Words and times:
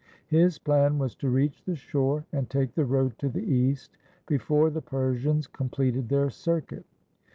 His 0.25 0.57
plan 0.57 0.97
was 0.97 1.13
to 1.17 1.29
reach 1.29 1.63
the 1.63 1.75
shore, 1.75 2.25
and 2.31 2.49
take 2.49 2.73
the 2.73 2.85
road 2.87 3.19
to 3.19 3.29
the 3.29 3.43
east 3.47 3.91
before 4.27 4.71
the 4.71 4.81
Persians 4.81 5.45
completed 5.45 6.09
their 6.09 6.31
circuit. 6.31 6.85